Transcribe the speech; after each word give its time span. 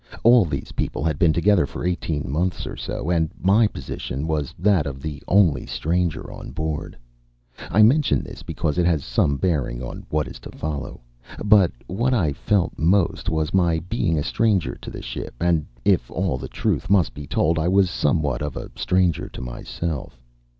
All 0.23 0.45
these 0.45 0.71
people 0.71 1.03
had 1.03 1.19
been 1.19 1.31
together 1.31 1.67
for 1.67 1.85
eighteen 1.85 2.27
months 2.31 2.65
or 2.65 2.75
so, 2.75 3.11
and 3.11 3.29
my 3.39 3.67
position 3.67 4.25
was 4.25 4.51
that 4.57 4.87
of 4.87 4.99
the 4.99 5.21
only 5.27 5.67
stranger 5.67 6.31
on 6.31 6.49
board. 6.49 6.97
I 7.69 7.83
mention 7.83 8.23
this 8.23 8.41
because 8.41 8.79
it 8.79 8.85
has 8.87 9.03
some 9.05 9.37
bearing 9.37 9.83
on 9.83 10.03
what 10.09 10.27
is 10.27 10.39
to 10.39 10.51
follow. 10.53 11.01
But 11.45 11.71
what 11.85 12.15
I 12.15 12.33
felt 12.33 12.79
most 12.79 13.29
was 13.29 13.53
my 13.53 13.77
being 13.77 14.17
a 14.17 14.23
stranger 14.23 14.73
to 14.73 14.89
the 14.89 15.03
ship; 15.03 15.35
and 15.39 15.67
if 15.85 16.09
all 16.09 16.39
the 16.39 16.47
truth 16.49 16.89
must 16.89 17.13
be 17.13 17.27
told, 17.27 17.59
I 17.59 17.67
was 17.67 17.87
somewhat 17.87 18.41
of 18.41 18.57
a 18.57 18.71
stranger 18.75 19.29
to 19.29 19.39
myself. 19.39 20.19